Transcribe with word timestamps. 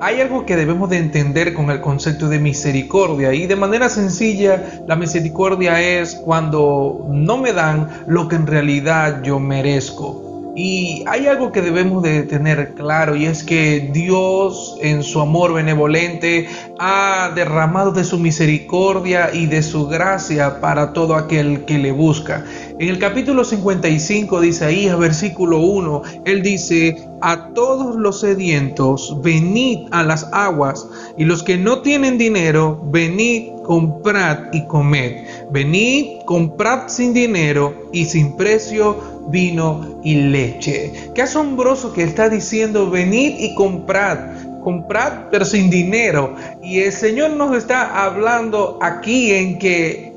hay 0.00 0.20
algo 0.20 0.46
que 0.46 0.56
debemos 0.56 0.88
de 0.88 0.96
entender 0.96 1.52
con 1.52 1.70
el 1.70 1.80
concepto 1.80 2.28
de 2.28 2.38
misericordia 2.38 3.34
y 3.34 3.46
de 3.46 3.56
manera 3.56 3.90
sencilla 3.90 4.82
la 4.86 4.96
misericordia 4.96 5.80
es 5.80 6.14
cuando 6.14 7.06
no 7.10 7.36
me 7.36 7.52
dan 7.52 7.88
lo 8.06 8.26
que 8.26 8.36
en 8.36 8.46
realidad 8.46 9.22
yo 9.22 9.38
merezco. 9.38 10.29
Y 10.56 11.04
hay 11.06 11.26
algo 11.26 11.52
que 11.52 11.62
debemos 11.62 12.02
de 12.02 12.24
tener 12.24 12.74
claro 12.74 13.14
y 13.14 13.26
es 13.26 13.44
que 13.44 13.90
Dios 13.92 14.76
en 14.80 15.02
su 15.02 15.20
amor 15.20 15.54
benevolente 15.54 16.48
ha 16.78 17.30
derramado 17.34 17.92
de 17.92 18.02
su 18.02 18.18
misericordia 18.18 19.30
y 19.32 19.46
de 19.46 19.62
su 19.62 19.86
gracia 19.86 20.60
para 20.60 20.92
todo 20.92 21.14
aquel 21.14 21.64
que 21.66 21.78
le 21.78 21.92
busca. 21.92 22.44
En 22.78 22.88
el 22.88 22.98
capítulo 22.98 23.44
55 23.44 24.40
de 24.40 24.48
Isaías, 24.48 24.98
versículo 24.98 25.58
1, 25.58 26.02
él 26.24 26.42
dice, 26.42 26.96
a 27.20 27.50
todos 27.54 27.96
los 27.96 28.20
sedientos, 28.20 29.16
venid 29.22 29.80
a 29.90 30.02
las 30.02 30.28
aguas, 30.32 30.88
y 31.18 31.24
los 31.24 31.42
que 31.42 31.58
no 31.58 31.82
tienen 31.82 32.16
dinero, 32.16 32.80
venid, 32.90 33.52
comprad 33.64 34.52
y 34.52 34.66
comed. 34.66 35.26
Venid, 35.50 36.22
comprad 36.24 36.88
sin 36.88 37.12
dinero 37.12 37.74
y 37.92 38.06
sin 38.06 38.36
precio 38.36 39.19
vino 39.30 40.00
y 40.02 40.14
leche. 40.14 41.10
Qué 41.14 41.22
asombroso 41.22 41.92
que 41.92 42.02
está 42.02 42.28
diciendo, 42.28 42.90
venid 42.90 43.38
y 43.38 43.54
comprad, 43.54 44.60
comprad 44.62 45.28
pero 45.30 45.44
sin 45.44 45.70
dinero. 45.70 46.34
Y 46.62 46.80
el 46.80 46.92
Señor 46.92 47.32
nos 47.32 47.56
está 47.56 48.04
hablando 48.04 48.78
aquí 48.82 49.32
en 49.32 49.58
que 49.58 50.12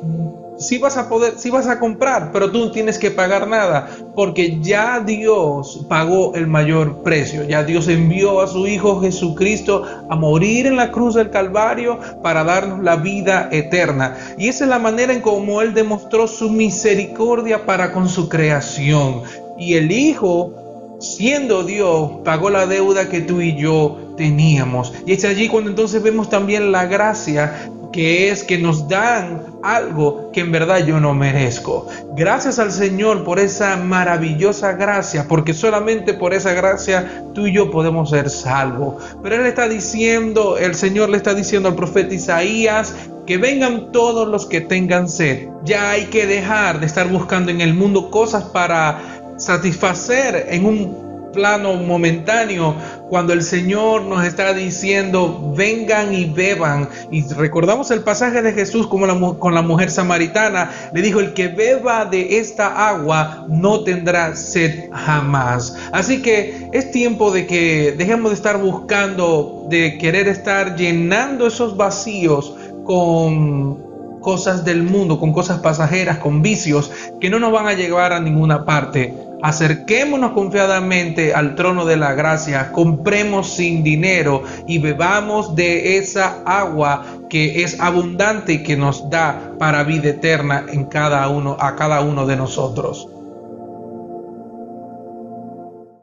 si 0.58 0.78
vas 0.78 0.98
a 0.98 1.10
poder, 1.10 1.34
si 1.38 1.50
vas 1.50 1.68
a 1.68 1.80
comprar, 1.80 2.32
pero 2.32 2.52
tú 2.52 2.60
no 2.60 2.72
tienes 2.72 2.98
que 2.98 3.12
pagar 3.12 3.48
nada, 3.48 3.90
porque 4.16 4.60
ya 4.62 5.00
Dios 5.00 5.86
pagó 5.90 6.36
el 6.36 6.48
mayor 6.48 7.04
precio. 7.04 7.44
Ya 7.44 7.64
Dios 7.64 7.88
envió 7.88 8.42
a 8.42 8.48
su 8.48 8.68
Hijo 8.68 9.02
Jesucristo 9.02 9.84
a 10.10 10.16
morir 10.16 10.68
en 10.68 10.76
la 10.76 10.92
cruz 10.92 11.16
del 11.16 11.30
Calvario 11.30 12.00
para 12.22 12.44
darnos 12.44 12.84
la 12.84 12.96
vida 12.96 13.50
eterna. 13.52 14.16
Y 14.38 14.48
esa 14.48 14.66
es 14.66 14.70
la 14.70 14.80
manera 14.80 15.14
en 15.14 15.22
cómo 15.22 15.62
Él 15.62 15.74
demostró 15.74 16.28
su 16.28 16.50
misericordia 16.50 17.66
para 17.66 17.92
con 17.92 18.08
su 18.08 18.30
creación. 18.30 19.22
Y 19.58 19.76
el 19.76 19.92
Hijo, 19.92 20.98
siendo 21.00 21.64
Dios, 21.64 22.12
pagó 22.24 22.50
la 22.50 22.68
deuda 22.68 23.10
que 23.10 23.22
tú 23.22 23.42
y 23.42 23.56
yo 23.56 23.98
teníamos. 24.18 24.94
Y 25.06 25.14
es 25.14 25.26
allí 25.26 25.48
cuando 25.48 25.70
entonces 25.70 26.02
vemos 26.02 26.30
también 26.30 26.72
la 26.72 26.86
gracia 26.86 27.72
que 27.94 28.30
es 28.30 28.44
que 28.44 28.58
nos 28.58 28.90
dan 28.90 29.44
algo 29.64 30.32
que 30.34 30.42
en 30.42 30.52
verdad 30.52 30.86
yo 30.86 31.00
no 31.00 31.14
merezco. 31.14 31.88
Gracias 32.18 32.60
al 32.60 32.72
Señor 32.74 33.24
por 33.24 33.40
esa 33.40 33.78
maravillosa 33.78 34.74
gracia, 34.74 35.28
porque 35.30 35.54
solamente 35.54 36.14
por 36.14 36.34
esa 36.34 36.52
gracia 36.54 37.24
tú 37.34 37.48
y 37.48 37.54
yo 37.54 37.72
podemos 37.72 38.10
ser 38.10 38.30
salvos. 38.30 39.02
Pero 39.22 39.36
Él 39.36 39.46
está 39.46 39.70
diciendo, 39.70 40.58
el 40.58 40.76
Señor 40.76 41.10
le 41.10 41.18
está 41.18 41.34
diciendo 41.34 41.70
al 41.70 41.76
profeta 41.76 42.14
Isaías, 42.14 42.94
que 43.26 43.38
vengan 43.38 43.92
todos 43.94 44.28
los 44.28 44.46
que 44.48 44.60
tengan 44.60 45.08
sed. 45.08 45.48
Ya 45.64 45.92
hay 45.92 46.06
que 46.08 46.28
dejar 46.28 46.80
de 46.80 46.88
estar 46.88 47.08
buscando 47.08 47.52
en 47.52 47.62
el 47.62 47.74
mundo 47.74 48.12
cosas 48.12 48.44
para 48.46 49.00
satisfacer 49.38 50.48
en 50.50 50.66
un 50.66 51.03
plano 51.34 51.74
momentáneo 51.76 52.76
cuando 53.10 53.34
el 53.34 53.44
Señor 53.44 54.04
nos 54.04 54.24
está 54.24 54.54
diciendo 54.54 55.54
vengan 55.56 56.14
y 56.14 56.26
beban 56.26 56.88
y 57.12 57.28
recordamos 57.34 57.92
el 57.92 58.02
pasaje 58.02 58.42
de 58.42 58.54
Jesús 58.54 58.88
como 58.88 59.40
con 59.40 59.54
la 59.54 59.62
mujer 59.62 59.92
samaritana. 59.92 60.72
Le 60.94 61.02
dijo 61.02 61.20
el 61.20 61.34
que 61.34 61.50
beba 61.50 62.06
de 62.06 62.40
esta 62.40 62.88
agua 62.88 63.46
no 63.50 63.84
tendrá 63.84 64.36
sed 64.36 64.90
jamás 64.92 65.76
así 65.92 66.22
que 66.22 66.70
es 66.72 66.92
tiempo 66.92 67.32
de 67.32 67.46
que 67.46 67.94
dejemos 67.98 68.32
de 68.32 68.36
estar 68.36 68.58
buscando 68.58 69.66
de 69.70 69.98
querer 69.98 70.28
estar 70.28 70.76
llenando 70.76 71.48
esos 71.48 71.76
vacíos 71.76 72.56
con 72.86 73.94
cosas 74.24 74.66
del 74.66 74.82
mundo, 74.84 75.20
con 75.20 75.34
cosas 75.34 75.60
pasajeras, 75.60 76.18
con 76.18 76.42
vicios 76.42 76.92
que 77.20 77.30
no 77.30 77.40
nos 77.40 77.52
van 77.52 77.68
a 77.68 77.74
llevar 77.74 78.14
a 78.14 78.20
ninguna 78.20 78.66
parte. 78.66 79.14
Acerquémonos 79.44 80.32
confiadamente 80.32 81.34
al 81.34 81.56
trono 81.56 81.84
de 81.84 81.98
la 81.98 82.14
gracia, 82.14 82.72
compremos 82.72 83.54
sin 83.54 83.84
dinero 83.84 84.44
y 84.68 84.78
bebamos 84.80 85.54
de 85.54 85.98
esa 85.98 86.44
agua 86.46 87.06
que 87.30 87.62
es 87.62 87.78
abundante 87.82 88.54
y 88.54 88.64
que 88.64 88.78
nos 88.78 89.10
da 89.10 89.52
para 89.60 89.84
vida 89.84 90.12
eterna 90.12 90.66
en 90.72 90.86
cada 90.86 91.28
uno 91.28 91.58
a 91.60 91.76
cada 91.76 92.00
uno 92.00 92.26
de 92.26 92.38
nosotros. 92.38 93.10